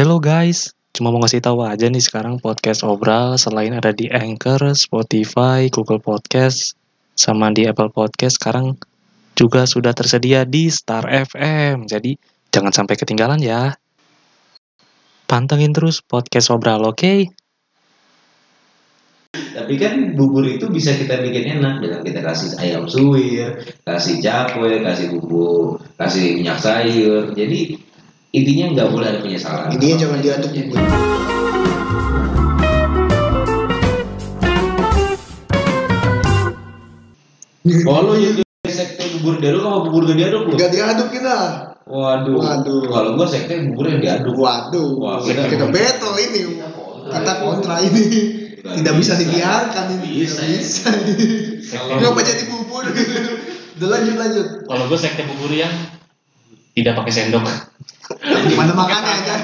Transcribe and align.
Hello 0.00 0.16
guys, 0.16 0.72
cuma 0.96 1.12
mau 1.12 1.20
ngasih 1.20 1.44
tahu 1.44 1.60
aja 1.60 1.84
nih 1.84 2.00
sekarang 2.00 2.40
podcast 2.40 2.88
Obral 2.88 3.36
selain 3.36 3.76
ada 3.76 3.92
di 3.92 4.08
Anchor, 4.08 4.72
Spotify, 4.72 5.68
Google 5.68 6.00
Podcast, 6.00 6.72
sama 7.12 7.52
di 7.52 7.68
Apple 7.68 7.92
Podcast 7.92 8.40
sekarang 8.40 8.80
juga 9.36 9.68
sudah 9.68 9.92
tersedia 9.92 10.48
di 10.48 10.72
Star 10.72 11.04
FM. 11.04 11.84
Jadi 11.84 12.16
jangan 12.48 12.72
sampai 12.72 12.96
ketinggalan 12.96 13.44
ya. 13.44 13.76
Pantengin 15.28 15.76
terus 15.76 16.00
podcast 16.00 16.48
Obral, 16.48 16.80
oke? 16.80 17.36
Tapi 19.36 19.74
kan 19.76 20.16
bubur 20.16 20.48
itu 20.48 20.64
bisa 20.72 20.96
kita 20.96 21.20
bikin 21.20 21.60
enak 21.60 21.84
dengan 21.84 22.00
kita 22.00 22.24
kasih 22.24 22.56
ayam 22.56 22.88
suwir, 22.88 23.52
kasih 23.84 24.16
cakwe, 24.24 24.80
kasih 24.80 25.12
bumbu, 25.12 25.76
kasih 26.00 26.40
minyak 26.40 26.56
sayur. 26.56 27.36
Jadi 27.36 27.89
intinya 28.30 28.66
nggak 28.74 28.88
boleh 28.94 29.06
ada 29.10 29.20
penyesalan. 29.22 29.68
Intinya 29.74 29.96
jangan 30.06 30.18
diaduk. 30.22 30.52
Oh 37.86 38.00
lu 38.08 38.12
jadi 38.16 38.42
sekte 38.72 39.04
bubur 39.18 39.36
diaduk 39.36 39.60
sama 39.62 39.78
bubur 39.84 40.02
gak 40.08 40.16
diaduk 40.16 40.42
lu? 40.48 40.52
Gak 40.56 40.72
diaduk 40.72 41.08
kita. 41.12 41.36
Waduh. 41.84 42.38
Waduh. 42.40 42.80
Kalau 42.88 43.10
gua 43.18 43.26
sekte 43.28 43.54
bubur 43.68 43.92
yang 43.92 44.00
diaduk. 44.00 44.34
Waduh. 44.34 44.96
Wah, 44.96 45.20
kita, 45.20 45.44
kita- 45.50 45.68
battle 45.68 46.16
ini. 46.16 46.40
Kita 47.10 47.32
kontra 47.44 47.76
ini. 47.84 48.04
Nggak 48.60 48.74
Tidak 48.80 48.94
bisa 48.96 49.12
bisa. 49.16 49.20
dibiarkan 49.24 49.84
ini. 49.98 50.08
Bisa, 50.24 50.40
Tidak 50.40 50.48
ya. 50.48 50.60
bisa. 50.60 50.90
Kalau- 51.76 52.00
Ngapa 52.00 52.20
jadi 52.24 52.42
bubur? 52.48 52.82
Udah 53.80 53.88
lanjut 53.88 54.14
lanjut. 54.16 54.46
Kalau 54.64 54.84
gue 54.88 54.98
sekte 55.00 55.22
bubur 55.24 55.52
yang 55.52 55.72
tidak 56.72 56.96
pakai 56.96 57.12
sendok. 57.12 57.44
Gimana 58.20 58.72
makannya 58.74 59.12
aja? 59.22 59.34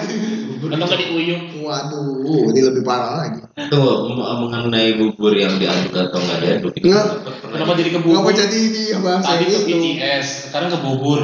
Atau 0.66 0.84
nggak 0.91 0.98
diuyuk. 0.98 1.42
Waduh, 1.62 2.50
ini 2.50 2.60
lebih 2.66 2.82
parah 2.82 3.23
lagi. 3.23 3.40
Tuh 3.71 4.10
mengenai 4.16 4.98
bubur 4.98 5.30
yang 5.34 5.54
diaduk 5.62 5.95
atau 5.95 6.18
nggak 6.18 6.38
diaduk. 6.43 6.73
itu 6.74 6.90
Nggak. 6.90 7.06
Kenapa 7.54 7.73
jadi 7.79 7.90
ke 7.95 8.01
bubur? 8.02 8.34
jadi 8.34 8.56
ini 8.59 8.82
ya 8.90 8.98
bahasa 8.98 9.38
Tadi 9.38 9.45
ke 9.46 9.51
itu? 9.54 9.60
BTS, 9.71 10.26
sekarang 10.51 10.68
ke 10.74 10.79
bubur. 10.82 11.21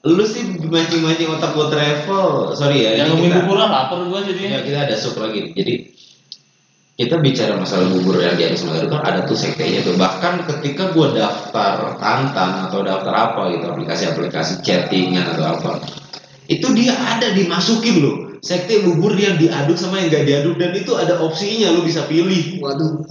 Lu 0.00 0.24
sih 0.24 0.42
mancing-mancing 0.58 1.28
otak 1.28 1.52
gua 1.54 1.68
travel. 1.70 2.56
Sorry 2.56 2.88
ya. 2.88 3.04
Yang 3.04 3.14
ngomongin 3.14 3.32
bubur 3.44 3.56
lah, 3.60 3.68
lapar 3.68 4.00
gue 4.00 4.18
Ya 4.18 4.26
jadinya. 4.32 4.58
kita 4.64 4.78
ada 4.88 4.94
sub 4.96 5.14
lagi. 5.20 5.52
Jadi 5.54 5.74
kita 7.00 7.16
bicara 7.20 7.54
masalah 7.56 7.86
bubur 7.88 8.20
yang 8.20 8.36
di 8.36 8.44
atas 8.48 8.64
itu 8.64 8.88
kan 8.92 9.02
ada 9.04 9.24
tuh 9.28 9.36
sektenya 9.36 9.84
tuh. 9.84 9.94
Bahkan 10.00 10.48
ketika 10.48 10.90
gua 10.96 11.12
daftar 11.14 12.00
Tantan 12.00 12.68
atau 12.68 12.80
daftar 12.82 13.12
apa 13.12 13.52
gitu 13.54 13.64
aplikasi-aplikasi 13.70 14.64
chattingan 14.64 15.36
atau 15.36 15.44
apa, 15.52 15.70
itu 16.50 16.66
dia 16.74 16.98
ada 16.98 17.30
dimasukin 17.30 18.02
loh. 18.02 18.16
Sekte 18.42 18.82
bubur 18.82 19.14
yang 19.14 19.38
diaduk 19.38 19.78
sama 19.78 20.02
yang 20.02 20.10
gak 20.10 20.26
diaduk 20.26 20.58
dan 20.58 20.74
itu 20.74 20.98
ada 20.98 21.22
opsinya 21.22 21.70
lu 21.70 21.86
bisa 21.86 22.10
pilih. 22.10 22.58
Waduh. 22.58 23.06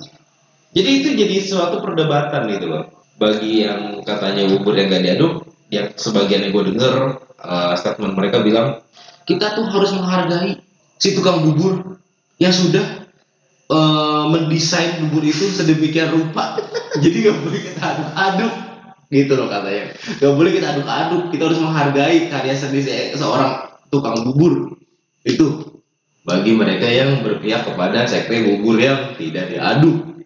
Jadi 0.76 0.90
itu 1.02 1.09
jadi 1.16 1.36
suatu 1.40 1.80
perdebatan 1.80 2.52
gitu 2.52 2.68
loh. 2.68 2.84
Bagi 3.16 3.64
yang 3.64 4.04
katanya 4.04 4.44
bubur 4.52 4.76
yang 4.76 4.92
gak 4.92 5.06
diaduk, 5.08 5.48
yang 5.72 5.88
sebagian 5.96 6.44
yang 6.44 6.52
gue 6.52 6.76
denger 6.76 6.94
uh, 7.40 7.73
statement 7.80 8.18
mereka 8.20 8.44
bilang 8.44 8.84
kita 9.30 9.53
tuh 9.53 9.70
harus 9.70 9.94
menghargai 9.94 10.58
si 10.98 11.14
tukang 11.14 11.46
bubur 11.46 12.02
yang 12.42 12.50
sudah 12.50 13.06
uh, 13.70 14.26
mendesain 14.34 15.06
bubur 15.06 15.22
itu 15.22 15.48
sedemikian 15.53 16.12
rupa. 16.12 16.58
Jadi 17.03 17.16
gak 17.30 17.38
boleh 17.40 17.62
kita 17.62 17.81
aduk-aduk 17.86 18.53
gitu 19.10 19.34
loh 19.36 19.50
katanya. 19.50 19.94
Gak 20.22 20.34
boleh 20.34 20.52
kita 20.54 20.78
aduk-aduk. 20.78 21.34
Kita 21.34 21.44
harus 21.50 21.60
menghargai 21.60 22.30
karya 22.30 22.54
seni 22.54 22.82
se- 22.82 23.18
seorang 23.18 23.66
tukang 23.90 24.22
bubur 24.22 24.78
itu 25.26 25.66
bagi 26.22 26.54
mereka 26.54 26.86
yang 26.86 27.26
berpihak 27.26 27.66
kepada 27.66 28.06
sekte 28.06 28.46
bubur 28.46 28.78
yang 28.78 29.18
tidak 29.18 29.50
diaduk. 29.50 30.22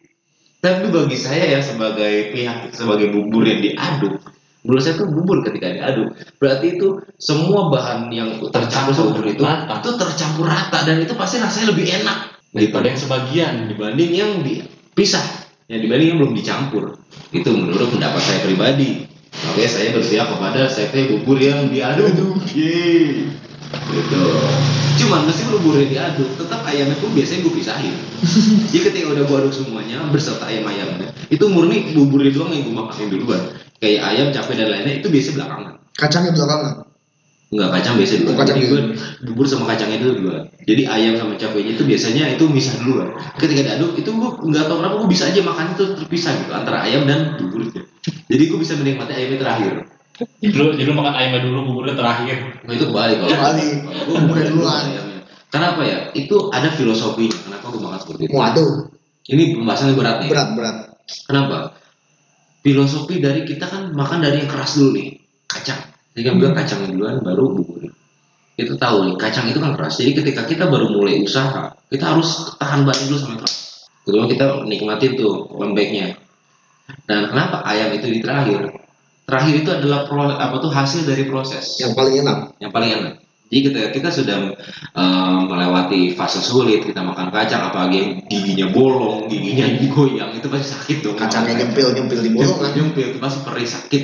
Tapi 0.59 0.88
bagi 0.92 1.16
saya 1.16 1.48
ya 1.48 1.59
sebagai 1.59 2.32
pihak 2.32 2.72
sebagai 2.72 3.11
bubur 3.11 3.43
yang 3.43 3.60
diaduk, 3.60 4.16
menurut 4.64 4.80
saya 4.80 4.95
tuh 4.95 5.11
bubur 5.11 5.43
ketika 5.43 5.76
diaduk 5.76 6.16
berarti 6.39 6.80
itu 6.80 7.04
semua 7.20 7.67
bahan 7.67 8.08
yang 8.08 8.39
tercampur 8.48 9.27
itu 9.27 9.43
rata. 9.43 9.83
itu 9.83 9.92
tercampur 9.99 10.48
rata 10.48 10.88
dan 10.88 11.04
itu 11.04 11.20
pasti 11.20 11.43
rasanya 11.43 11.76
lebih 11.76 11.88
enak 11.88 12.17
Daripada 12.54 12.86
yang 12.88 12.99
sebagian. 13.02 13.54
dibanding 13.66 14.11
yang 14.14 14.32
dipisah, 14.39 15.42
yang 15.73 15.82
dibanding 15.82 16.08
yang 16.14 16.20
belum 16.22 16.34
dicampur. 16.38 16.84
Itu 17.34 17.50
menurut 17.50 17.89
pendapat 17.89 18.22
saya 18.22 18.39
pribadi. 18.45 19.10
Makanya 19.34 19.70
saya 19.70 19.89
berpihak 19.98 20.28
kepada 20.30 20.61
sekte 20.70 21.10
bubur 21.10 21.42
yang 21.42 21.73
diaduk. 21.73 22.14
Yeay. 22.54 23.26
Gitu. 23.73 24.23
Cuman 25.02 25.26
meskipun 25.26 25.58
bubur 25.66 25.82
yang 25.82 25.89
diaduk, 25.89 26.30
tetap 26.38 26.61
ayamnya 26.70 26.94
pun 27.02 27.10
biasanya 27.17 27.42
gue 27.42 27.54
pisahin. 27.58 27.95
Jadi 28.70 28.80
ketika 28.86 29.08
udah 29.10 29.23
gue 29.26 29.38
aduk 29.42 29.54
semuanya 29.54 30.06
beserta 30.14 30.45
ayam 30.45 30.70
ayamnya, 30.70 31.10
itu 31.34 31.42
murni 31.50 31.98
buburnya 31.98 32.30
doang 32.30 32.54
yang 32.54 32.70
gue 32.70 32.76
makanin 32.78 33.10
duluan. 33.10 33.42
Kayak 33.82 34.02
ayam, 34.14 34.28
capek 34.30 34.54
dan 34.61 34.67
lainnya 34.70 34.94
itu 35.02 35.10
biasa 35.10 35.30
belakangan. 35.34 35.73
Kacangnya 35.98 36.32
belakangan. 36.38 36.73
Enggak 37.53 37.69
kacang 37.69 37.95
biasa 37.95 38.14
dulu. 38.17 38.27
Oh, 38.27 38.36
kacang 38.36 38.58
Jadi 38.58 38.65
dulu. 38.65 38.73
gue 38.73 38.81
bubur 39.30 39.45
sama 39.45 39.65
kacangnya 39.69 39.99
dulu 40.02 40.14
dua. 40.25 40.37
Jadi 40.65 40.81
ayam 40.83 41.14
sama 41.15 41.33
cabenya 41.36 41.71
itu 41.71 41.83
biasanya 41.86 42.23
itu 42.33 42.43
misah 42.49 42.73
dulu. 42.81 43.05
Ketika 43.37 43.61
diaduk 43.64 43.93
itu 43.93 44.09
gue 44.09 44.30
nggak 44.49 44.65
tahu 44.65 44.77
kenapa 44.81 44.95
gue 44.97 45.09
bisa 45.09 45.30
aja 45.30 45.39
makan 45.39 45.65
itu 45.71 45.83
terpisah 45.95 46.33
gitu 46.33 46.52
antara 46.52 46.81
ayam 46.81 47.05
dan 47.05 47.37
buburnya. 47.37 47.86
Jadi 48.25 48.43
gue 48.43 48.58
bisa 48.58 48.73
menikmati 48.73 49.13
ayamnya 49.13 49.37
terakhir. 49.39 49.73
Jadi 50.13 50.53
lu, 50.53 50.65
jadi 50.73 50.87
lu 50.89 50.95
makan 50.95 51.13
ayamnya 51.13 51.42
dulu, 51.43 51.58
buburnya 51.69 51.93
terakhir. 51.93 52.37
Nah 52.63 52.71
itu 52.71 52.86
kebalik 52.86 53.17
kalau. 53.21 53.30
Kebalik. 53.30 53.69
Kalau 53.83 54.02
gue 54.02 54.15
Buburnya 54.19 54.45
dulu 54.49 54.61
duluan. 54.61 54.83
ayamnya. 54.83 55.19
Kenapa 55.47 55.81
ya? 55.86 55.97
Itu 56.11 56.36
ada 56.49 56.69
filosofinya. 56.69 57.37
Kenapa 57.39 57.65
gue 57.69 57.81
makan 57.81 57.99
seperti 58.02 58.21
itu? 58.25 58.33
Waduh, 58.33 58.71
Ini 59.23 59.43
pembahasannya 59.55 59.93
berat 59.93 60.15
nih. 60.19 60.30
berat 60.30 60.49
berat. 60.58 60.77
Kenapa? 61.23 61.58
Filosofi 62.59 63.19
dari 63.19 63.43
kita 63.43 63.67
kan 63.67 63.92
makan 63.92 64.19
dari 64.19 64.39
yang 64.39 64.49
keras 64.49 64.80
dulu 64.80 64.95
nih, 64.95 65.19
kacang. 65.45 65.92
Jadi 66.13 66.21
kan 66.29 66.33
bilang 66.37 66.55
kacangnya 66.55 66.87
duluan 66.93 67.17
baru 67.25 67.45
bubur. 67.57 67.89
Kita 68.53 68.77
tahu 68.77 68.97
nih, 69.09 69.15
kacang 69.17 69.49
itu 69.49 69.57
kan 69.57 69.73
keras. 69.73 69.97
Jadi 69.97 70.11
ketika 70.13 70.45
kita 70.45 70.69
baru 70.69 70.93
mulai 70.93 71.25
usaha, 71.25 71.73
kita 71.89 72.05
harus 72.05 72.53
tahan 72.61 72.85
banting 72.85 73.09
dulu 73.09 73.17
sampai 73.17 73.37
keras. 73.41 73.55
Kedua 74.05 74.29
kita 74.29 74.45
nikmatin 74.69 75.17
tuh 75.17 75.49
lembeknya. 75.57 76.13
Dan 77.09 77.33
kenapa 77.33 77.65
ayam 77.65 77.97
itu 77.97 78.13
di 78.13 78.21
terakhir? 78.21 78.77
Terakhir 79.25 79.53
itu 79.65 79.69
adalah 79.73 80.05
pro, 80.05 80.29
apa 80.29 80.59
tuh 80.59 80.69
hasil 80.69 81.07
dari 81.07 81.25
proses 81.25 81.79
Yang 81.79 81.95
paling 81.95 82.15
enak. 82.21 82.37
yang 82.61 82.71
paling 82.75 82.91
enak. 82.93 83.13
Jadi 83.49 83.59
ketika 83.69 83.89
kita 83.89 84.09
sudah 84.09 84.37
eh, 84.97 85.39
melewati 85.49 86.13
fase 86.13 86.43
sulit, 86.43 86.85
kita 86.85 87.01
makan 87.01 87.33
kacang, 87.33 87.73
apalagi 87.73 87.95
yang 88.01 88.11
giginya 88.30 88.67
bolong, 88.69 89.31
giginya 89.31 89.65
goyang, 89.89 90.30
itu 90.37 90.45
pasti 90.51 90.67
sakit 90.77 90.97
dong. 91.05 91.15
Kacangnya 91.17 91.65
nyempil 91.65 91.95
nyempil 91.95 92.19
di 92.21 92.30
bolongan. 92.33 92.69
nyempil 92.75 93.05
itu 93.15 93.19
pasti 93.21 93.39
perih 93.41 93.65
sakit 93.69 94.03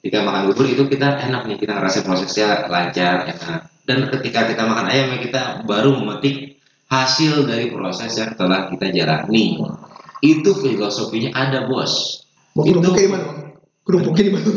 ketika 0.00 0.22
makan 0.22 0.50
bubur 0.50 0.66
itu 0.66 0.82
kita 0.86 1.18
enak 1.18 1.46
nih 1.46 1.56
kita 1.58 1.72
ngerasa 1.74 2.02
prosesnya 2.02 2.66
lancar 2.66 3.26
enak 3.26 3.60
dan 3.86 3.98
ketika 4.10 4.50
kita 4.50 4.62
makan 4.66 4.86
ayam 4.86 5.14
ya 5.14 5.18
kita 5.18 5.42
baru 5.64 5.94
memetik 5.96 6.58
hasil 6.86 7.46
dari 7.46 7.70
proses 7.70 8.14
yang 8.14 8.34
telah 8.34 8.70
kita 8.70 8.94
jalani 8.94 9.58
itu 10.22 10.50
filosofinya 10.54 11.34
ada 11.34 11.66
bos 11.66 12.22
Mau 12.56 12.64
Itu- 12.64 12.80
kerupuknya 12.80 13.04
di 13.04 13.12
mana? 13.12 13.24
Bang? 13.28 13.38
Kerupuknya 13.86 14.24
di 14.24 14.32
mana? 14.32 14.48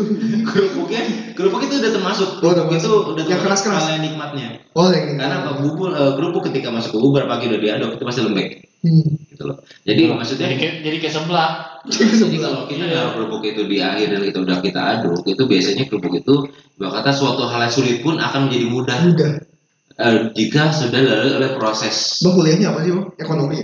kerupuknya 0.49 1.01
kerupuk 1.37 1.61
itu 1.61 1.75
udah 1.77 1.91
termasuk 1.93 2.29
Oh, 2.41 2.49
udah 2.49 2.65
itu 2.73 2.89
udah 2.89 3.23
Yang 3.27 3.41
hal 3.69 3.85
yang 3.93 4.01
nikmatnya 4.01 4.47
Oh, 4.73 4.89
yang 4.89 5.19
karena 5.19 5.35
apa 5.45 5.51
bubur 5.61 5.93
eh, 5.93 6.11
kerupuk 6.17 6.49
ketika 6.49 6.73
masuk 6.73 6.95
ke 6.95 6.99
bubur 7.03 7.27
pagi 7.29 7.45
udah 7.51 7.59
diaduk 7.61 7.99
itu 7.99 8.03
pasti 8.07 8.21
lembek 8.25 8.49
Hmm. 8.79 9.03
gitu 9.27 9.43
loh 9.43 9.59
jadi 9.83 10.07
maksudnya 10.15 10.47
Jadi 10.47 10.55
kayak, 10.55 10.75
jadi 10.87 10.97
kayak 11.03 11.13
sebelah. 11.19 11.49
Jadi 11.87 12.37
kalau 12.43 12.67
kita 12.67 12.83
naruh 12.91 13.11
kerupuk 13.15 13.47
itu 13.47 13.63
di 13.63 13.79
akhir 13.79 14.11
dan 14.11 14.21
kita 14.27 14.39
udah 14.43 14.57
kita 14.59 14.81
aduk, 14.99 15.23
itu 15.23 15.43
biasanya 15.47 15.87
kerupuk 15.87 16.11
itu 16.19 16.35
kata 16.75 17.11
suatu 17.15 17.47
hal 17.47 17.67
yang 17.67 17.73
sulit 17.73 18.03
pun 18.03 18.19
akan 18.19 18.51
menjadi 18.51 18.65
mudah 18.67 18.97
Udah. 19.15 19.33
eh, 19.99 20.15
jika 20.35 20.75
sudah 20.75 20.99
lalui 20.99 21.31
oleh 21.39 21.49
proses. 21.55 22.19
Bang 22.19 22.35
kuliahnya 22.35 22.75
apa 22.75 22.79
sih 22.83 22.91
bang? 22.91 23.07
Ekonomi. 23.19 23.57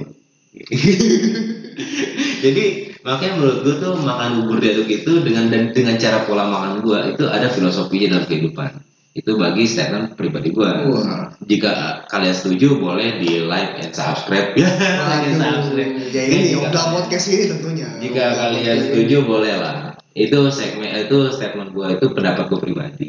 Jadi 2.44 2.64
makanya 3.04 3.34
menurut 3.36 3.58
gue 3.68 3.76
tuh 3.84 3.94
makan 4.00 4.30
bubur 4.44 4.64
diaduk 4.64 4.88
itu 4.88 5.20
dengan 5.20 5.52
dan 5.52 5.76
dengan 5.76 6.00
cara 6.00 6.24
pola 6.24 6.48
makan 6.48 6.80
gue 6.80 7.00
itu 7.16 7.24
ada 7.28 7.52
filosofinya 7.52 8.16
dalam 8.16 8.26
kehidupan. 8.32 8.72
Itu 9.16 9.40
bagi 9.40 9.64
statement 9.64 10.20
pribadi 10.20 10.52
gue. 10.52 10.68
Wah. 10.92 11.32
Jika 11.40 12.04
kalian 12.12 12.36
setuju 12.36 12.76
boleh 12.84 13.16
di 13.24 13.48
like 13.48 13.80
and 13.80 13.96
subscribe 13.96 14.52
ya. 14.60 14.68
like 15.08 15.32
and 15.32 15.40
subscribe. 15.40 15.92
Ya 16.12 16.22
ini 16.28 16.52
Jika- 16.52 16.68
udah 16.68 16.84
podcast 17.00 17.26
ini 17.32 17.44
tentunya. 17.48 17.88
Jika 18.04 18.24
kalian 18.36 18.78
setuju 18.92 19.24
boleh 19.24 19.56
lah. 19.56 19.96
Itu 20.12 20.52
segmen 20.52 20.96
itu 21.00 21.32
statement 21.32 21.72
gue 21.72 21.88
itu 21.96 22.06
pendapat 22.12 22.52
gue 22.52 22.60
pribadi. 22.60 23.08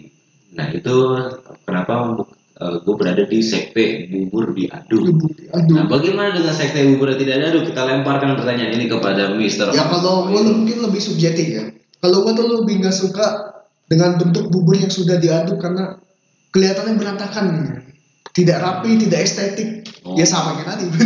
Nah 0.54 0.70
itu 0.70 0.94
kenapa 1.66 2.22
gue 2.56 2.94
berada 2.94 3.26
di 3.26 3.42
sekte 3.42 4.06
bubur 4.06 4.54
diaduk. 4.54 5.10
Nah 5.54 5.90
bagaimana 5.90 6.38
dengan 6.38 6.54
sekte 6.54 6.86
bubur 6.86 7.14
yang 7.14 7.18
tidak 7.18 7.36
diaduk? 7.42 7.62
Kita 7.74 7.82
lemparkan 7.82 8.38
pertanyaan 8.38 8.78
ini 8.78 8.86
kepada 8.86 9.34
Mister. 9.34 9.74
Ya 9.74 9.90
kalau 9.90 10.30
gue 10.30 10.38
mungkin 10.38 10.86
lebih 10.86 11.02
subjektif 11.02 11.46
ya. 11.50 11.66
Kalau 11.98 12.22
gue 12.22 12.32
tuh 12.34 12.46
lebih 12.62 12.78
nggak 12.82 12.94
suka 12.94 13.55
dengan 13.86 14.18
bentuk 14.18 14.50
bubur 14.50 14.74
yang 14.74 14.90
sudah 14.90 15.18
diaduk 15.18 15.62
karena 15.62 15.98
kelihatannya 16.50 16.94
berantakan. 16.98 17.46
tidak 18.36 18.60
rapi 18.60 19.00
tidak 19.00 19.24
estetik. 19.24 19.88
Oh. 20.04 20.12
ya 20.12 20.28
sama 20.28 20.60
kayak 20.60 20.76
tadi. 20.76 20.86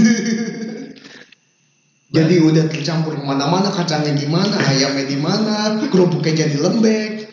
Jadi 2.11 2.43
udah 2.43 2.67
tercampur 2.67 3.15
ke 3.15 3.23
mana-mana 3.23 3.71
kacangnya 3.71 4.19
gimana 4.19 4.59
ayamnya 4.59 5.06
di 5.06 5.15
mana 5.15 5.79
kerupuknya 5.94 6.43
jadi 6.43 6.59
lembek. 6.59 7.31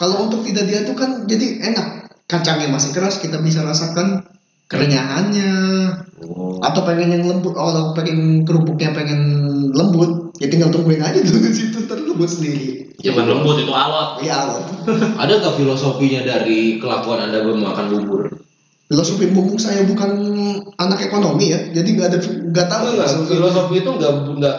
Kalau 0.00 0.24
untuk 0.24 0.40
tidak 0.48 0.64
diaduk 0.64 0.96
kan 0.96 1.28
jadi 1.28 1.60
enak. 1.68 2.16
Kacangnya 2.24 2.72
masih 2.72 2.96
keras 2.96 3.20
kita 3.20 3.36
bisa 3.44 3.60
rasakan 3.60 4.24
kerenyahannya 4.72 5.52
Oh. 6.56 6.64
atau 6.64 6.80
pengen 6.88 7.12
yang 7.12 7.24
lembut 7.28 7.52
oh 7.52 7.68
kalau 7.68 7.92
pengen 7.92 8.48
kerupuknya 8.48 8.96
pengen 8.96 9.20
lembut 9.76 10.32
ya 10.40 10.48
tinggal 10.48 10.72
tungguin 10.72 11.04
aja 11.04 11.20
tuh 11.20 11.36
di 11.36 11.52
situ 11.52 11.84
terlembut 11.84 12.28
sendiri 12.28 12.88
Jangan 12.96 13.28
lembut 13.28 13.60
itu 13.60 13.72
alot. 13.76 14.24
ya 14.24 14.48
loh 14.48 14.64
Ada 15.20 15.32
nggak 15.36 15.54
filosofinya 15.60 16.24
dari 16.24 16.80
kelakuan 16.80 17.28
anda 17.28 17.44
memakan 17.44 17.92
bubur? 17.92 18.22
filosofi 18.86 19.26
bumbung 19.34 19.58
saya 19.58 19.82
bukan 19.82 20.14
anak 20.78 21.10
ekonomi 21.10 21.50
ya 21.50 21.58
jadi 21.74 21.88
nggak 21.90 22.08
ada 22.08 22.18
nggak 22.22 22.66
tahu 22.70 22.84
Enggak, 22.94 23.10
filosofi 23.26 23.74
itu 23.82 23.90
nggak 23.90 24.12
nggak 24.38 24.56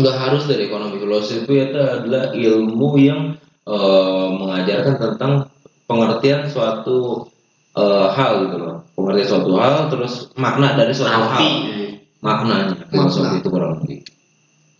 nggak 0.00 0.16
harus 0.16 0.42
dari 0.48 0.70
ekonomi. 0.70 0.96
Filosofi 0.96 1.54
itu 1.60 1.76
adalah 1.76 2.32
ilmu 2.32 2.88
yang 2.96 3.36
eh, 3.68 4.28
mengajarkan 4.32 4.94
tentang 4.96 5.32
pengertian 5.84 6.46
suatu 6.48 7.26
eh, 7.76 8.06
hal 8.10 8.32
gitu 8.48 8.56
loh. 8.58 8.76
Pengertian 8.96 9.28
suatu 9.28 9.50
hal, 9.58 9.74
terus 9.92 10.12
makna 10.36 10.74
dari 10.74 10.92
suatu 10.94 11.20
Arti. 11.28 11.30
hal. 11.30 11.46
Maknanya 12.20 12.84
filosofi 12.92 13.32
Makna. 13.32 13.40
itu 13.40 13.48
kurang 13.48 13.72
lebih. 13.80 13.98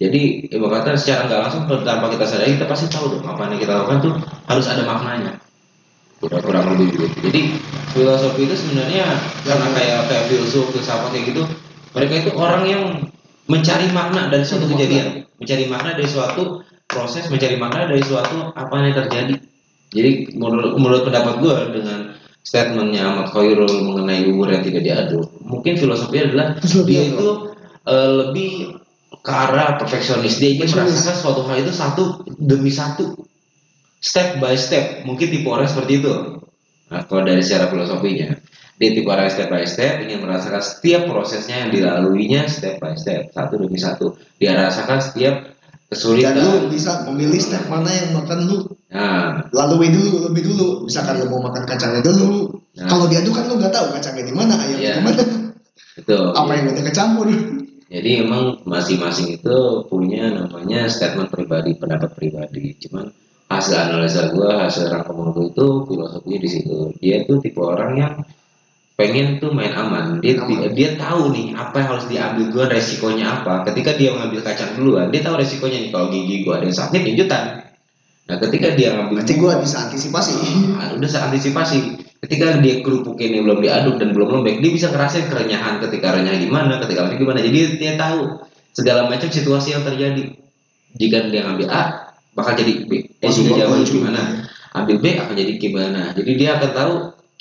Jadi 0.01 0.21
ibu 0.49 0.67
kata 0.69 0.97
secara 0.97 1.29
nggak 1.29 1.41
langsung 1.45 1.63
tanpa 1.85 2.09
kita 2.09 2.25
sadari 2.25 2.57
kita 2.57 2.65
pasti 2.65 2.89
tahu 2.89 3.21
dong 3.21 3.25
apa 3.29 3.53
yang 3.53 3.61
kita 3.61 3.73
lakukan 3.77 3.99
tuh 4.01 4.15
harus 4.49 4.67
ada 4.69 4.83
maknanya. 4.89 5.37
Kurang, 6.21 6.41
kurang 6.45 6.65
lebih 6.73 6.97
begitu. 6.97 7.17
Jadi 7.21 7.41
filosofi 7.93 8.49
itu 8.49 8.57
sebenarnya 8.57 9.05
karena 9.45 9.69
kayak 9.77 9.99
kayak 10.09 10.25
filsuf, 10.33 10.73
filsafat 10.73 11.13
kayak 11.13 11.33
gitu, 11.33 11.43
mereka 11.97 12.13
itu 12.17 12.31
orang 12.37 12.65
yang 12.69 12.85
mencari 13.49 13.89
makna 13.93 14.29
dari 14.29 14.45
suatu 14.45 14.69
kejadian, 14.69 15.25
mencari 15.41 15.65
makna 15.69 15.97
dari 15.97 16.09
suatu 16.09 16.65
proses, 16.89 17.29
mencari 17.29 17.57
makna 17.57 17.89
dari 17.89 18.05
suatu 18.05 18.53
apa 18.53 18.75
yang 18.81 18.97
terjadi. 18.97 19.35
Jadi 19.91 20.11
menurut 20.37 20.77
menurut 20.81 21.03
pendapat 21.09 21.35
gue 21.41 21.57
dengan 21.77 22.20
statementnya 22.41 23.07
Ahmad 23.07 23.33
Khairul 23.33 23.85
mengenai 23.85 24.27
bubur 24.29 24.51
yang 24.51 24.65
tidak 24.65 24.83
diaduk, 24.83 25.27
mungkin 25.45 25.77
filosofinya 25.77 26.25
adalah 26.33 26.47
dia 26.61 27.03
itu 27.07 27.29
eh, 27.87 28.11
lebih 28.25 28.51
ke 29.21 29.33
arah 29.33 29.77
perfeksionis. 29.77 30.41
Dia 30.41 30.57
ingin 30.57 30.71
merasakan 30.73 31.17
suatu 31.17 31.43
hal 31.47 31.61
itu 31.61 31.73
satu 31.75 32.25
demi 32.41 32.73
satu, 32.73 33.15
step 34.01 34.41
by 34.41 34.57
step. 34.57 35.05
Mungkin 35.05 35.27
tipe 35.29 35.49
orang 35.49 35.69
seperti 35.69 36.01
itu. 36.01 36.13
Nah, 36.91 37.07
kalau 37.07 37.23
dari 37.23 37.45
secara 37.45 37.71
filosofinya, 37.71 38.35
dia 38.81 38.91
tipe 38.97 39.07
orang 39.07 39.29
step 39.29 39.53
by 39.53 39.63
step 39.69 40.01
ingin 40.03 40.25
merasakan 40.25 40.63
setiap 40.65 41.05
prosesnya 41.07 41.67
yang 41.67 41.71
dilaluinya 41.71 42.49
step 42.49 42.81
by 42.81 42.97
step, 42.97 43.31
satu 43.31 43.61
demi 43.61 43.77
satu. 43.77 44.17
Dia 44.41 44.57
rasakan 44.57 44.99
setiap 45.05 45.35
dan 45.91 45.99
kesulitan. 45.99 46.35
lu 46.39 46.71
bisa 46.71 47.03
memilih 47.11 47.41
step 47.43 47.67
mana 47.67 47.91
yang 47.91 48.15
makan 48.15 48.47
lu 48.47 48.59
Nah, 48.91 49.47
lalui 49.55 49.95
dulu 49.95 50.27
lebih 50.31 50.51
dulu 50.51 50.83
misalkan 50.83 51.23
lu 51.23 51.31
mau 51.31 51.39
makan 51.47 51.63
kacangnya 51.63 52.03
dulu 52.03 52.51
Nah. 52.75 52.87
kalau 52.87 53.11
diaduk 53.11 53.35
kan 53.35 53.51
lu 53.51 53.59
nggak 53.59 53.75
tahu 53.75 53.87
kacangnya 53.95 54.25
di 54.27 54.35
mana 54.35 54.55
ayamnya 54.55 54.79
Iya. 54.79 54.95
di 54.99 55.03
mana 55.03 55.23
itu. 55.99 56.19
apa 56.35 56.51
yang 56.55 56.65
udah 56.71 56.85
kecampur 56.87 57.27
Jadi 57.91 58.23
emang 58.23 58.63
masing-masing 58.63 59.35
itu 59.43 59.59
punya 59.91 60.31
namanya 60.31 60.87
statement 60.87 61.27
pribadi, 61.27 61.75
pendapat 61.75 62.15
pribadi. 62.15 62.79
Cuman 62.87 63.11
hasil 63.51 63.75
analisa 63.75 64.31
gua, 64.31 64.71
hasil 64.71 64.87
rangkuman 64.95 65.35
gua 65.35 65.51
itu 65.51 65.67
filosofinya 65.91 66.39
di 66.39 66.49
situ. 66.49 66.95
Dia 67.03 67.27
tuh 67.27 67.43
tipe 67.43 67.59
orang 67.59 67.99
yang 67.99 68.15
pengen 68.95 69.43
tuh 69.43 69.51
main 69.51 69.75
aman. 69.75 70.23
Dia 70.23 70.39
Aman. 70.39 70.71
dia 70.71 70.95
tahu 70.95 71.35
nih 71.35 71.51
apa 71.59 71.83
yang 71.83 71.89
harus 71.91 72.07
diambil 72.07 72.47
gua 72.55 72.65
resikonya 72.71 73.43
apa. 73.43 73.67
Ketika 73.67 73.99
dia 73.99 74.15
mengambil 74.15 74.47
kacang 74.47 74.71
duluan, 74.79 75.11
dia 75.11 75.27
tahu 75.27 75.35
resikonya 75.43 75.83
nih 75.83 75.91
kalau 75.91 76.07
gigi 76.15 76.47
gua 76.47 76.63
ada 76.63 76.71
yang 76.71 76.79
sakit 76.79 77.01
lanjutan. 77.03 77.45
Nah, 78.31 78.39
ketika 78.39 78.79
dia 78.79 78.95
ngambil 78.95 79.19
berarti 79.19 79.35
gua 79.43 79.59
bisa 79.59 79.91
antisipasi. 79.91 80.39
Ah, 80.79 80.95
udah 80.95 81.09
saya 81.11 81.27
antisipasi. 81.27 81.99
Ketika 82.23 82.63
dia 82.63 82.79
kerupuk 82.79 83.19
ini 83.19 83.43
belum 83.43 83.59
diaduk 83.59 83.99
dan 83.99 84.15
belum 84.15 84.39
lembek 84.39 84.63
dia 84.63 84.71
bisa 84.71 84.87
ngerasain 84.95 85.27
kerenyahan 85.27 85.83
ketika 85.83 86.15
renyah 86.15 86.39
gimana 86.39 86.79
ketika 86.79 87.11
lembek 87.11 87.19
gimana. 87.19 87.43
Jadi 87.43 87.59
dia 87.83 87.99
tahu 87.99 88.39
segala 88.71 89.11
macam 89.11 89.27
situasi 89.27 89.75
yang 89.75 89.83
terjadi. 89.83 90.39
Jika 90.95 91.27
dia 91.27 91.43
ngambil 91.43 91.67
A 91.75 92.15
bakal 92.39 92.55
jadi 92.55 92.87
B. 92.87 93.11
Eh 93.19 93.31
jika 93.35 93.67
juga. 93.67 93.83
gimana? 93.83 94.47
Ambil 94.79 95.03
B 95.03 95.19
akan 95.19 95.35
jadi 95.35 95.53
gimana? 95.59 96.15
Jadi 96.15 96.33
dia 96.39 96.55
akan 96.55 96.71
tahu 96.71 96.95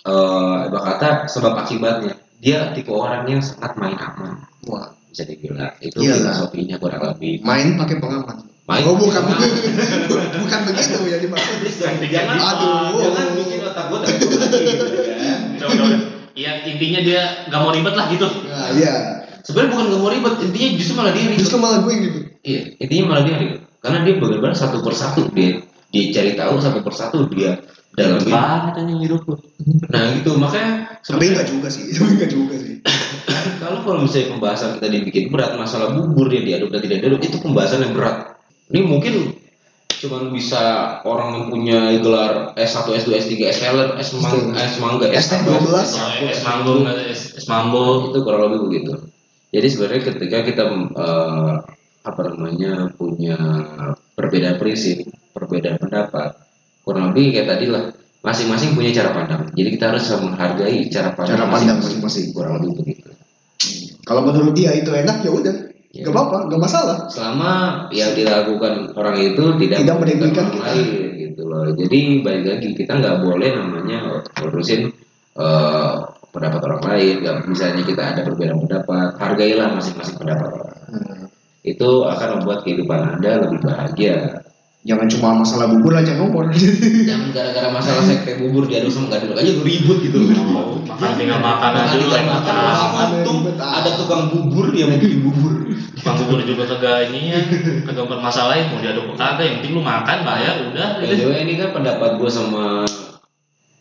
eh 0.10 0.62
kata 0.74 1.10
sebab 1.30 1.54
akibatnya. 1.54 2.18
Dia 2.42 2.74
tipe 2.74 2.90
orang 2.90 3.30
yang 3.30 3.46
sangat 3.46 3.78
main 3.78 3.94
aman. 3.94 4.42
Wah. 4.66 4.90
Bisa 5.10 5.26
dibilang 5.26 5.74
itu 5.82 6.06
Iyalah. 6.06 6.38
filosofinya 6.46 6.78
kurang 6.82 7.02
lebih. 7.14 7.42
Main 7.42 7.78
pakai 7.78 7.98
pengaman 7.98 8.46
Main 8.70 8.86
oh 8.86 8.94
bukan 9.02 9.22
pengaman. 9.26 9.50
bukan 10.46 10.60
begitu 10.70 10.98
ya 11.10 11.18
dimaksud. 11.18 11.58
Jangan 12.06 12.38
Aduh. 12.38 13.02
jangan 13.02 13.26
bikin 13.34 13.66
otak 13.66 13.86
gue 13.90 14.00
terganggu 14.06 14.38
lagi 14.38 14.60
gitu 14.62 14.86
kan 14.86 14.98
udah. 15.74 16.02
Iya 16.38 16.52
intinya 16.70 17.00
dia 17.02 17.22
nggak 17.50 17.60
mau 17.66 17.74
ribet 17.74 17.98
lah 17.98 18.06
gitu. 18.14 18.30
nah 18.46 18.70
iya. 18.78 18.94
Sebenarnya 19.42 19.70
bukan 19.74 19.86
gak 19.90 20.02
mau 20.06 20.12
ribet 20.14 20.36
intinya 20.46 20.70
justru 20.78 20.94
malah 21.02 21.12
dia 21.18 21.24
ribet. 21.26 21.40
Justru 21.42 21.58
malah 21.58 21.80
gue 21.82 21.92
yang 21.98 22.04
ribet. 22.06 22.24
Iya 22.46 22.62
intinya 22.78 23.04
malah 23.10 23.24
dia 23.26 23.36
ribet. 23.42 23.60
Karena 23.82 24.00
dia 24.06 24.14
benar-benar 24.22 24.56
satu 24.56 24.78
persatu 24.86 25.22
dia 25.34 25.52
dia 25.90 26.04
cari 26.14 26.32
tahu 26.38 26.56
satu 26.62 26.80
persatu 26.86 27.18
dia 27.34 27.52
dalam 27.98 28.22
banget 28.22 28.86
anjing 28.86 29.02
hidup 29.02 29.26
lu. 29.26 29.36
nah 29.90 30.14
gitu. 30.14 30.38
Makanya 30.38 31.02
tapi 31.02 31.26
sebenarnya 31.26 31.32
enggak 31.34 31.50
juga 31.50 31.68
sih. 31.74 31.84
Tapi 31.98 32.12
enggak 32.22 32.32
juga 32.38 32.54
sih. 32.62 32.74
Kalau 33.58 33.82
kalau 33.82 34.06
misalnya 34.06 34.38
pembahasan 34.38 34.70
kita 34.78 34.88
dibikin 34.94 35.34
berat 35.34 35.58
masalah 35.58 35.90
bubur 35.98 36.30
dia 36.30 36.46
diaduk 36.46 36.70
dan 36.70 36.86
tidak 36.86 37.02
diaduk 37.02 37.22
itu 37.26 37.42
pembahasan 37.42 37.82
yang 37.82 37.98
berat 37.98 38.39
ini 38.70 38.82
mungkin 38.86 39.14
cuman 40.00 40.32
bisa 40.32 40.62
orang 41.04 41.36
yang 41.36 41.46
punya 41.52 41.80
gelar 42.00 42.56
S1, 42.56 42.88
S2, 42.88 43.10
S3, 43.20 43.34
S 43.52 43.58
Keller, 43.60 43.90
S 44.00 44.16
Mang, 44.16 44.56
S 44.56 44.80
Mangga, 44.80 45.12
S 45.12 45.28
S12. 45.28 45.60
Oh, 45.60 45.76
es 46.24 46.40
mambo, 46.48 46.74
es 46.88 47.46
mambo. 47.52 47.84
itu 48.08 48.24
kurang 48.24 48.48
lebih 48.48 48.60
begitu. 48.72 48.94
Jadi 49.52 49.68
sebenarnya 49.68 50.02
ketika 50.14 50.38
kita 50.46 50.64
eh, 50.72 51.54
apa 52.00 52.22
namanya 52.32 52.88
punya 52.96 53.36
perbedaan 54.16 54.56
prinsip, 54.56 55.04
perbedaan 55.36 55.82
pendapat, 55.84 56.38
kurang 56.88 57.12
lebih 57.12 57.36
kayak 57.36 57.60
tadi 57.60 57.66
lah 57.68 57.92
masing-masing 58.24 58.80
punya 58.80 58.96
cara 58.96 59.12
pandang. 59.12 59.52
Jadi 59.52 59.70
kita 59.76 59.92
harus 59.92 60.08
menghargai 60.16 60.80
cara 60.88 61.12
pandang 61.12 61.44
Cara 61.44 61.46
pandang 61.52 61.78
masing-masing. 61.84 62.32
kurang 62.32 62.64
lebih 62.64 62.72
begitu. 62.80 63.10
kalau 64.08 64.26
menurut 64.26 64.58
dia 64.58 64.74
itu 64.74 64.90
enak 64.90 65.22
ya 65.22 65.30
udah 65.30 65.69
Ya. 65.90 66.06
nggak 66.06 66.14
apa-apa 66.14 66.38
nggak 66.54 66.62
masalah 66.62 66.98
Selama 67.10 67.52
yang 67.90 68.14
dilakukan 68.14 68.94
orang 68.94 69.18
itu 69.18 69.44
tidak 69.58 69.78
Tidak 69.82 69.96
merugikan 69.98 70.30
kita. 70.54 70.62
lain 70.62 70.88
gitu 71.18 71.42
loh. 71.50 71.66
Jadi 71.74 72.00
balik 72.22 72.46
lagi 72.46 72.70
kita 72.78 72.92
nggak 72.94 73.18
boleh 73.26 73.50
namanya 73.58 73.98
ngurusin 74.38 74.94
eh, 75.34 75.94
pendapat 76.30 76.62
orang 76.62 76.82
lain. 76.86 77.16
Nggak 77.26 77.36
misalnya 77.50 77.82
kita 77.82 78.04
ada 78.06 78.22
perbedaan 78.22 78.62
pendapat, 78.62 79.18
hargailah 79.18 79.68
masing-masing 79.74 80.18
pendapat 80.18 80.50
orang. 80.54 80.78
Hmm. 80.90 81.26
itu 81.60 81.90
akan 82.02 82.40
membuat 82.40 82.64
kehidupan 82.64 83.20
anda 83.20 83.46
lebih 83.46 83.60
bahagia 83.62 84.42
jangan 84.80 85.12
cuma 85.12 85.44
masalah 85.44 85.68
bubur 85.68 85.92
aja 85.92 86.16
nomor 86.16 86.48
jangan 87.10 87.36
gara-gara 87.36 87.68
masalah 87.68 88.00
sekte 88.08 88.40
bubur 88.40 88.64
diaduk 88.64 88.88
sama 88.90 89.12
gak 89.12 89.28
diaduk 89.28 89.38
aja 89.44 89.52
ribut 89.60 89.98
gitu 90.02 90.18
Oh, 90.56 90.80
makan 90.88 91.20
tinggal 91.20 91.44
makan 91.44 91.72
Makan 91.76 91.84
aja 91.84 92.22
makan, 92.26 92.56
makan. 93.20 93.92
tukang 94.00 94.24
bubur 94.32 94.72
yang 94.72 94.96
mau 94.96 94.98
bikin 94.98 95.20
bubur 95.20 95.54
Bubur 96.30 96.46
juga 96.46 96.64
kagak 96.70 97.10
ininya, 97.10 97.42
kagak 97.90 98.06
bermasalahin 98.06 98.70
mau 98.70 98.78
diaduk 98.78 99.18
kagak, 99.18 99.42
yang 99.42 99.56
penting 99.66 99.74
lu 99.74 99.82
makan 99.82 100.18
bayar 100.22 100.62
udah. 100.70 101.02
Way, 101.02 101.42
ini 101.50 101.54
kan 101.58 101.74
pendapat 101.74 102.22
gue 102.22 102.30
sama 102.30 102.86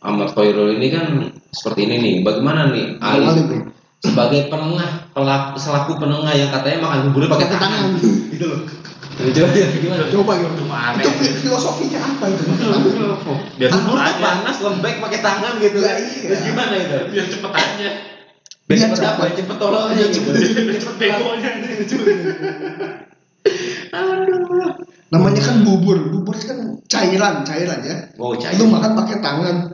Ahmad 0.01 0.33
Khairul 0.33 0.81
ini 0.81 0.89
kan 0.89 1.05
seperti 1.53 1.85
ini 1.85 1.95
nih. 2.01 2.13
Bagaimana 2.25 2.73
nih 2.73 2.97
Ali? 2.97 3.25
Nih? 3.45 3.61
sebagai 3.99 4.47
penengah 4.47 5.11
pelaku 5.11 5.59
selaku 5.59 5.99
penengah 5.99 6.31
yang 6.31 6.47
katanya 6.47 6.87
makan 6.87 7.11
buburnya 7.11 7.35
pakai 7.35 7.47
Pakai 7.51 7.59
tangan. 7.59 7.79
Tangan. 7.99 8.31
gitu 8.31 8.45
loh. 8.47 8.59
Coba 9.19 9.51
ya 9.51 9.67
gimana? 9.75 10.03
Coba 10.07 10.31
gimana? 10.39 10.99
Itu 11.03 11.11
fi- 11.19 11.35
filosofinya 11.43 11.99
apa 11.99 12.25
itu? 12.31 12.43
Biar 13.59 13.69
bubur 13.75 13.99
panas 13.99 14.57
lembek 14.63 15.03
pakai 15.03 15.19
tangan 15.19 15.59
gitu. 15.59 15.83
Kan 15.83 15.99
iya. 15.99 16.19
terus 16.31 16.41
gimana 16.47 16.73
itu? 16.79 16.97
Biar 17.11 17.25
cepet 17.27 17.51
aja. 17.51 17.89
Biar 18.69 18.85
cepet 18.85 19.01
apa 19.01 19.23
cepet. 19.33 19.37
cepet 19.41 19.57
tolongnya 19.57 20.05
gitu 20.13 20.29
Cepet 20.77 20.97
begonya. 21.01 21.51
namanya 25.09 25.41
kan 25.41 25.65
bubur. 25.65 25.97
Bubur 26.13 26.37
kan 26.37 26.77
cairan 26.85 27.41
cairan 27.41 27.81
ya. 27.81 28.13
Oh 28.21 28.37
cair 28.37 28.61
lu 28.61 28.69
makan 28.69 28.93
pakai 28.93 29.17
tangan. 29.25 29.73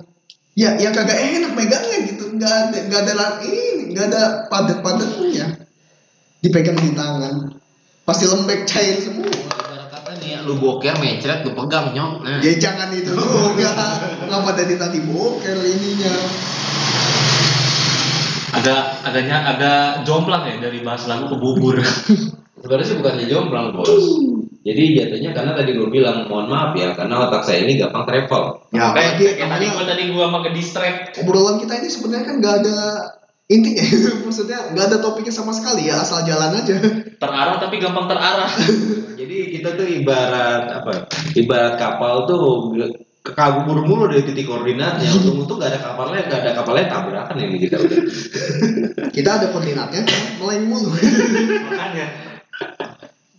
Ya 0.55 0.79
ya 0.79 0.95
kagak 0.95 1.19
enak 1.19 1.51
megangnya 1.59 1.97
gitu. 2.07 2.39
Nggak 2.39 2.71
ada 2.71 2.77
nggak 2.87 3.01
ada 3.03 3.25
ini 3.43 3.91
nggak 3.91 4.05
ada 4.15 4.21
padat 4.47 4.79
padatnya 4.79 5.59
dipegang 6.39 6.79
di 6.79 6.95
tangan. 6.95 7.51
Pasti 8.07 8.31
lembek 8.31 8.63
cair 8.63 8.95
semua. 9.03 9.27
Kata 9.91 10.15
nih 10.23 10.39
ya, 10.39 10.39
lu 10.47 10.55
boker 10.55 10.95
mencret 11.03 11.43
lu 11.43 11.51
pegang 11.51 11.91
nyok. 11.91 12.23
Nah. 12.23 12.39
Ya 12.39 12.55
jangan 12.55 12.95
itu. 12.95 13.11
Juga 13.11 13.75
ngapa 14.31 14.55
dari 14.55 14.79
tadi 14.79 15.03
boker 15.03 15.57
ininya 15.59 16.15
agak 18.65 18.81
agaknya 19.05 19.37
agak 19.45 19.81
jomplang 20.09 20.43
ya 20.49 20.57
dari 20.57 20.81
bahas 20.81 21.05
lagu 21.05 21.29
ke 21.29 21.37
bubur 21.37 21.77
Sebenarnya 22.65 22.87
sih 22.89 22.97
bukannya 22.97 23.25
jomplang 23.29 23.77
bos. 23.77 23.93
Jadi 24.65 24.97
jatuhnya 24.97 25.37
karena 25.37 25.53
tadi 25.53 25.77
gue 25.77 25.85
bilang 25.85 26.25
mohon 26.25 26.49
maaf 26.49 26.73
ya 26.73 26.97
karena 26.97 27.29
otak 27.29 27.45
saya 27.45 27.61
ini 27.61 27.77
gampang 27.77 28.09
travel. 28.09 28.65
Ya, 28.73 28.89
kayak 28.89 29.21
apalagi 29.21 29.25
kayak 29.37 29.49
tadi 29.53 29.65
gua 29.69 29.83
tadi 29.85 30.03
gua 30.09 30.25
pakai 30.33 30.51
distract 30.57 31.21
obrolan 31.21 31.61
kita 31.61 31.77
ini 31.77 31.89
sebenarnya 31.93 32.25
kan 32.25 32.35
nggak 32.41 32.55
ada 32.65 32.77
intinya 33.45 33.85
maksudnya 34.25 34.59
nggak 34.73 34.85
ada 34.89 34.97
topiknya 34.97 35.29
sama 35.29 35.53
sekali 35.53 35.85
ya 35.85 36.01
asal 36.01 36.25
jalan 36.25 36.57
aja 36.57 36.73
terarah 37.21 37.61
tapi 37.61 37.77
gampang 37.77 38.09
terarah 38.09 38.49
Jadi 39.25 39.37
kita 39.57 39.77
tuh 39.77 39.85
ibarat 39.85 40.63
apa? 40.69 41.05
Ibarat 41.37 41.77
kapal 41.77 42.25
tuh 42.25 42.73
kekabur 43.35 43.83
mulu 43.83 44.07
dari 44.07 44.23
titik 44.23 44.47
koordinatnya. 44.47 45.11
Untung-untung 45.11 45.59
gak 45.59 45.75
ada 45.75 45.79
kapalnya, 45.83 46.23
gak 46.23 46.39
ada 46.47 46.51
kapalnya 46.55 46.87
tabrakan 46.87 47.35
ini 47.43 47.67
kita 47.67 47.83
udah. 47.83 47.99
kita 49.15 49.29
ada 49.39 49.47
koordinatnya 49.47 50.03
melain 50.43 50.67
mulu 50.67 50.91
makanya 50.91 52.05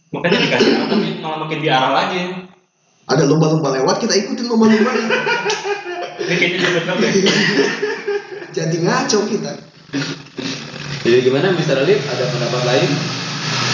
makanya 0.09 0.39
dikasih 0.41 0.73
tapi 0.89 1.09
malah 1.21 1.39
makin 1.45 1.59
diarah 1.61 1.93
lagi 1.93 2.49
ada 3.07 3.23
lomba-lomba 3.29 3.77
lewat 3.77 4.01
kita 4.01 4.15
ikutin 4.25 4.49
lomba-lomba 4.49 4.93
ini 6.25 6.35
kayaknya 6.41 7.33
jadi 8.57 8.77
ngaco 8.81 9.21
kita 9.29 9.53
Jadi 11.07 11.23
gimana 11.23 11.55
Mr. 11.55 11.87
Alif? 11.87 12.03
Ada 12.03 12.25
pendapat 12.35 12.63
lain? 12.67 12.91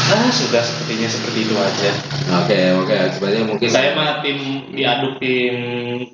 Ah, 0.04 0.28
sudah 0.28 0.60
sepertinya 0.60 1.08
seperti 1.08 1.38
itu 1.42 1.54
aja. 1.54 1.90
Oke 2.38 2.58
oke. 2.76 2.96
Sebenarnya 3.12 3.44
mungkin 3.46 3.68
saya 3.68 3.90
mah 3.92 4.20
tim 4.20 4.36
diaduk 4.68 5.16
tim 5.16 5.54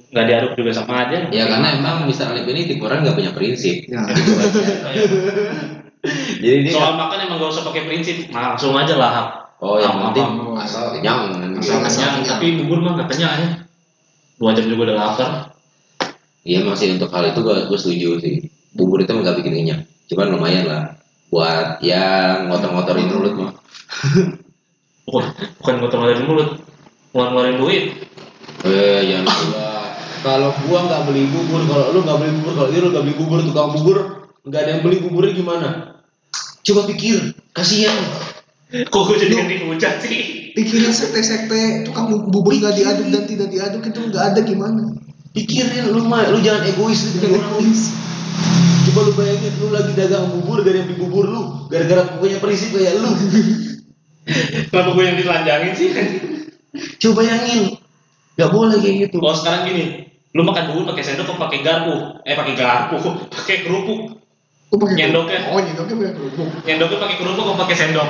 nggak 0.08 0.24
diaduk 0.24 0.52
juga 0.54 0.70
sama 0.72 1.02
aja 1.02 1.26
Ya 1.28 1.44
karena 1.44 1.74
emang 1.74 2.06
Mr. 2.06 2.30
Alif 2.30 2.46
ini 2.46 2.62
tipe 2.64 2.80
orang 2.80 3.02
nggak 3.02 3.16
punya 3.16 3.32
prinsip. 3.32 3.84
ya 3.84 4.06
Itu 4.06 4.32
aja. 4.34 4.60
Jadi 6.38 6.58
dia 6.62 6.72
soal 6.72 6.94
makan 6.94 7.18
emang 7.20 7.36
gak 7.38 7.50
usah 7.50 7.64
pakai 7.64 7.82
prinsip 7.84 8.16
langsung 8.30 8.70
aja 8.72 8.94
lahap 8.94 9.26
Oh 9.58 9.74
yang 9.76 9.98
penting 10.04 10.22
apa- 10.46 10.62
asal 10.62 10.94
kenyang. 10.94 11.34
Asal 11.58 11.82
Asal 11.82 11.82
kenyang, 11.82 12.12
kenyang. 12.14 12.30
tapi 12.30 12.46
bubur 12.56 12.78
mah 12.78 12.92
nggak 12.94 13.08
kenyang 13.10 13.34
ya 13.34 13.48
dua 14.38 14.54
jam 14.54 14.64
juga 14.64 14.82
udah 14.86 14.96
lapar 14.96 15.30
Iya 16.40 16.62
masih 16.62 16.94
untuk 16.94 17.10
hal 17.10 17.26
itu 17.26 17.42
gue 17.42 17.56
gue 17.66 17.76
setuju 17.76 18.08
sih. 18.22 18.34
Bubur 18.70 19.02
itu 19.02 19.10
nggak 19.10 19.34
bikin 19.36 19.52
kenyang. 19.52 19.80
Cuman 20.06 20.32
lumayan 20.32 20.64
lah 20.64 20.82
buat 21.28 21.84
ya 21.84 22.04
ngotor-ngotorin 22.48 23.08
mulut 23.12 23.34
mah. 23.36 23.52
bukan 25.08 25.24
bukan 25.60 25.74
ngotong 25.80 26.02
dari 26.04 26.22
mulut 26.24 26.48
ngeluarin 27.16 27.56
duit 27.56 27.84
Eh 28.66 29.00
jangan 29.08 29.24
gua. 29.28 29.70
Kalau 30.18 30.50
gua 30.66 30.78
nggak 30.90 31.02
beli 31.06 31.30
bubur, 31.30 31.62
kalau 31.62 31.94
lu 31.94 32.02
nggak 32.02 32.18
beli 32.18 32.32
bubur, 32.42 32.52
kalau 32.58 32.68
lu 32.74 32.88
nggak 32.90 33.04
beli 33.06 33.16
bubur, 33.16 33.38
tukang 33.46 33.70
bubur 33.70 33.98
nggak 34.42 34.60
ada 34.64 34.70
yang 34.74 34.82
beli 34.82 34.96
buburnya 34.98 35.32
gimana? 35.36 35.68
Coba 36.66 36.84
pikir, 36.90 37.38
kasihan. 37.54 37.96
kok 38.68 39.00
gue 39.08 39.16
jadi 39.16 39.32
ganti 39.32 39.64
hujan 39.64 39.96
sih 39.96 40.52
pikirin 40.52 40.92
sekte-sekte 40.92 41.88
tukang 41.88 42.12
bu- 42.12 42.28
bubur 42.28 42.52
nggak 42.52 42.76
diaduk 42.76 43.08
dan 43.08 43.24
tidak 43.24 43.48
diaduk 43.48 43.80
itu 43.80 44.00
nggak 44.12 44.24
ada 44.36 44.40
gimana 44.44 44.92
Pikirin 45.32 45.92
lu 45.92 46.04
mah, 46.04 46.28
lu 46.28 46.40
jangan 46.40 46.68
egois 46.68 46.98
lu 47.20 47.32
orang 47.36 47.52
lu. 47.60 47.72
Coba 48.88 49.00
lu 49.04 49.12
bayangin 49.12 49.52
lu 49.60 49.68
lagi 49.68 49.92
dagang 49.92 50.32
bubur 50.32 50.64
gak 50.64 50.72
ada 50.72 50.78
yang 50.80 50.86
beli 50.88 50.96
bubur 50.96 51.24
lu, 51.28 51.42
gara-gara 51.68 52.08
punya 52.16 52.40
prinsip 52.40 52.72
kayak 52.72 52.96
lu. 52.96 53.10
kenapa 54.72 54.90
gue 54.92 55.04
yang 55.04 55.16
ditelanjangin 55.16 55.72
sih 55.72 55.88
Coba 57.00 57.24
bayangin, 57.24 57.76
nggak 58.36 58.50
boleh 58.52 58.76
kayak 58.78 58.96
gitu. 59.08 59.16
kalau 59.18 59.36
sekarang 59.36 59.62
gini 59.66 59.84
lu 60.32 60.44
makan 60.44 60.68
bubur 60.68 60.92
pakai 60.92 61.00
sendok 61.02 61.24
atau 61.26 61.40
pakai 61.40 61.60
garpu 61.60 61.94
eh 62.22 62.36
pakai 62.36 62.54
garpu 62.54 62.96
pakai 63.36 63.56
kerupuk 63.64 64.20
Lu 64.68 64.76
pakai 64.76 64.94
Nyendoknya. 65.00 65.48
oh 65.48 65.56
nyendoknya 65.58 65.94
pakai 65.96 66.12
kerupuk 66.14 66.48
nyendoknya 66.64 66.98
pakai 67.00 67.16
kerupuk 67.16 67.44
atau 67.44 67.56
pakai 67.56 67.76
sendok 67.76 68.08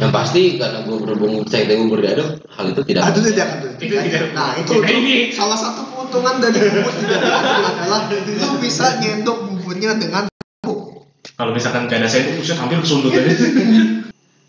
Yang 0.00 0.12
pasti 0.16 0.42
karena 0.56 0.78
gua 0.88 0.96
berhubung 0.96 1.44
saya 1.44 1.68
bubur 1.76 2.00
diaduk, 2.00 2.40
hal 2.48 2.72
itu 2.72 2.80
tidak. 2.88 3.12
Aduh 3.12 3.20
tidak 3.20 3.46
aduh 3.52 3.70
Itu 3.76 3.84
tidak. 3.84 4.02
tidak. 4.08 4.22
Nah 4.32 4.56
itu 4.56 4.72
Nah, 4.72 4.88
ini. 4.88 5.28
salah 5.28 5.58
satu 5.60 5.89
keuntungan 6.10 6.42
dari 6.42 6.58
bubur 6.74 6.90
tidak 6.98 7.22
diaduk 7.22 7.64
adalah 7.70 8.00
lu 8.10 8.48
bisa 8.58 8.98
nyendok 8.98 9.38
buburnya 9.46 9.94
dengan 9.94 10.26
kerupuk. 10.26 11.06
kalau 11.38 11.54
misalkan 11.54 11.86
gak 11.86 12.02
ada 12.02 12.10
sendok 12.10 12.42
bisa 12.42 12.58
hampir 12.58 12.82
kesundut 12.82 13.14
aja 13.14 13.30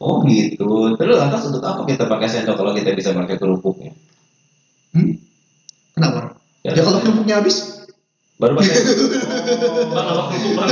Oh 0.01 0.25
gitu. 0.25 0.97
Terus 0.97 1.13
lantas 1.13 1.45
untuk 1.45 1.61
apa 1.61 1.85
kita 1.85 2.09
pakai 2.09 2.25
sendok 2.25 2.57
kalau 2.57 2.73
kita 2.73 2.97
bisa 2.97 3.13
pakai 3.13 3.37
kerupuknya? 3.37 3.93
Hmm? 4.97 5.13
Kenapa? 5.93 6.41
Ya, 6.65 6.73
kalau 6.73 7.05
kerupuknya 7.05 7.37
habis, 7.37 7.85
baru 8.41 8.57
pakai. 8.57 8.81
bang 9.93 10.07
apa 10.09 10.21
kerupuk 10.33 10.51
bang 10.57 10.69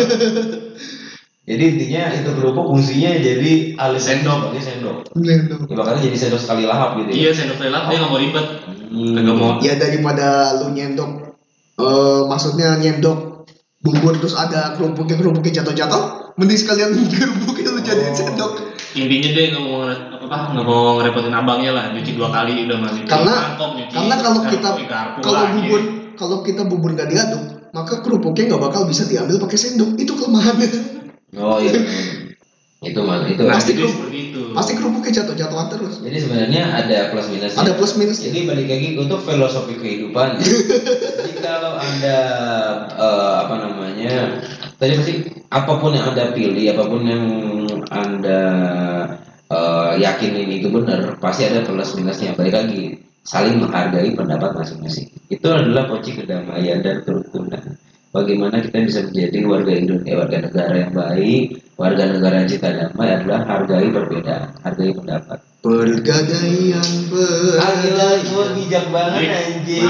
jadi 1.50 1.64
intinya 1.68 2.02
itu 2.14 2.30
kerupuk 2.32 2.66
fungsinya 2.68 3.10
jadi 3.18 3.52
alis 3.76 4.04
Sendok. 4.04 4.38
sebagai 4.46 4.62
sendok. 4.62 4.96
nyendok. 5.18 5.60
Ya, 5.66 5.76
makanya 5.76 6.02
jadi 6.04 6.18
sendok 6.20 6.40
sekali 6.40 6.64
lahap 6.64 6.94
gitu. 6.96 7.10
iya 7.12 7.34
sendok 7.34 7.58
lelap 7.60 7.90
dia 7.90 7.98
nggak 7.98 8.12
mau 8.12 8.20
ribet 8.20 8.48
Hmm. 8.90 9.14
Kagak 9.14 9.36
mau 9.36 9.50
Ya 9.60 9.74
daripada 9.76 10.28
lu 10.58 10.70
nyendok, 10.72 11.38
eh 11.76 12.22
maksudnya 12.26 12.74
nyendok 12.76 13.46
bubur 13.80 14.18
terus 14.18 14.34
ada 14.34 14.74
kerupuknya 14.74 15.14
kerupuknya 15.16 15.62
jatuh-jatuh, 15.62 16.04
mending 16.36 16.58
sekalian 16.58 16.90
kerupuknya 17.14 17.70
lu 17.70 17.80
jadiin 17.80 18.10
Oh. 18.10 18.18
sendok. 18.18 18.52
intinya 18.92 19.30
dia 19.30 19.54
nggak 19.54 19.62
mau 19.62 19.86
apa 19.86 20.02
apa 20.26 20.38
nggak 20.52 20.66
mau 20.66 20.98
ngerepotin 20.98 21.30
abangnya 21.32 21.72
lah 21.72 21.86
nyuci 21.94 22.12
dua 22.14 22.30
kali 22.30 22.66
udah 22.66 22.78
mah 22.78 22.90
nyuci 22.92 23.06
Karena- 23.08 23.42
mangkok, 23.48 23.70
nyuci 23.78 23.94
Karena 23.94 24.16
kalau 24.18 24.42
kita 24.44 24.70
kalau 25.20 25.44
bubur 25.54 25.82
kalau 26.18 26.38
kita 26.42 26.62
bubur 26.66 26.90
nggak 26.92 27.08
diaduk, 27.08 27.44
maka 27.70 28.02
kerupuknya 28.02 28.44
nggak 28.50 28.62
bakal 28.64 28.82
bisa 28.84 29.06
diambil 29.06 29.38
pakai 29.40 29.56
sendok. 29.56 29.96
Itu 29.96 30.18
kelemahannya. 30.18 30.99
Oh 31.38 31.62
iya. 31.62 31.74
itu 32.80 33.00
mah 33.04 33.28
itu. 33.28 33.44
nah, 33.44 33.60
pasti 33.60 33.76
kerupuk. 33.76 34.08
itu 34.08 34.40
Pasti 34.56 34.72
kerupuknya 34.80 35.12
jatuh-jatuhan 35.22 35.68
terus. 35.68 36.00
Jadi 36.00 36.18
sebenarnya 36.24 36.64
ada 36.80 36.98
plus 37.12 37.28
minusnya. 37.28 37.60
Ada 37.60 37.72
plus 37.76 37.94
minus. 38.00 38.18
Jadi 38.24 38.40
balik 38.48 38.68
lagi 38.72 38.88
untuk 38.96 39.20
filosofi 39.28 39.76
kehidupan. 39.76 40.40
Jadi 41.20 41.34
kalau 41.44 41.76
anda 41.76 42.20
eh, 42.96 43.36
apa 43.44 43.56
namanya 43.68 44.42
tadi 44.80 44.96
pasti 44.96 45.14
apa 45.52 45.72
pun 45.76 45.92
yang 45.92 46.16
anda 46.16 46.32
pilih, 46.32 46.66
apa 46.72 46.84
pun 46.88 47.02
yang 47.04 47.26
anda 47.92 48.42
eh, 49.52 49.92
yakinin 50.00 50.48
itu 50.48 50.72
benar, 50.72 51.20
pasti 51.20 51.52
ada 51.52 51.68
plus 51.68 51.94
minusnya. 52.00 52.32
Balik 52.34 52.56
lagi 52.56 52.82
saling 53.28 53.60
menghargai 53.60 54.16
pendapat 54.16 54.56
masing-masing. 54.56 55.12
Itu 55.28 55.52
adalah 55.52 55.92
kunci 55.92 56.16
kedamaian 56.16 56.80
dan 56.80 57.04
kerukunan. 57.04 57.76
Bagaimana 58.10 58.58
kita 58.58 58.90
bisa 58.90 59.06
menjadi 59.06 59.46
warga 59.46 59.70
Indonesia, 59.70 60.18
warga 60.18 60.38
negara 60.42 60.74
yang 60.82 60.94
baik, 60.98 61.46
warga 61.78 62.04
negara 62.10 62.42
yang 62.42 62.50
cinta 62.50 62.70
damai 62.74 63.10
adalah 63.14 63.46
hargai 63.46 63.94
perbedaan, 63.94 64.50
hargai 64.66 64.98
pendapat. 64.98 65.38
Pergadaian 65.62 66.90
Gila, 67.06 67.14
pergadaian. 67.14 68.50
bijak 68.58 68.86
banget 68.90 69.30
anjing. 69.30 69.86